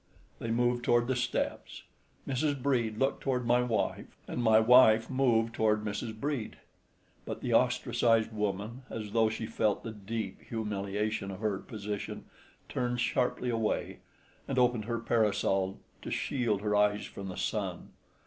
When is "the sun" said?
17.27-17.91